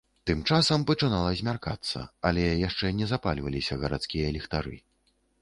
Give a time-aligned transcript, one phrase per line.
[0.27, 1.99] Тым часам пачынала змяркацца,
[2.31, 4.75] але яшчэ не запальваліся гарадскія ліхтары.